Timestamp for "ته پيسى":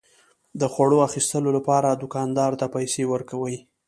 2.59-3.03